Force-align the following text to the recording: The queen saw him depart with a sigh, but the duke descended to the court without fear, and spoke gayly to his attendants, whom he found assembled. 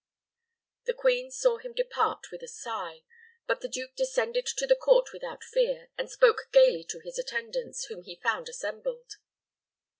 The 0.85 0.95
queen 0.95 1.29
saw 1.29 1.59
him 1.59 1.73
depart 1.75 2.31
with 2.31 2.41
a 2.41 2.47
sigh, 2.47 3.03
but 3.45 3.61
the 3.61 3.67
duke 3.67 3.93
descended 3.95 4.47
to 4.47 4.65
the 4.65 4.75
court 4.75 5.13
without 5.13 5.43
fear, 5.43 5.91
and 5.95 6.09
spoke 6.09 6.49
gayly 6.51 6.83
to 6.85 7.01
his 7.01 7.19
attendants, 7.19 7.85
whom 7.85 8.01
he 8.01 8.15
found 8.15 8.49
assembled. 8.49 9.17